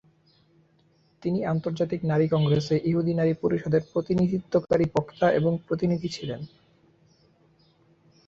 তিনি 1.23 1.39
আন্তর্জাতিক 1.45 2.01
নারী 2.03 2.25
কংগ্রেসে 2.27 2.75
ইহুদি 2.83 3.13
নারী 3.13 3.33
পরিষদের 3.33 3.83
প্রতিনিধিত্বকারী 3.93 4.85
বক্তা 4.95 5.27
এবং 5.31 5.51
প্রতিনিধি 5.67 6.09
ছিলেন। 6.09 6.41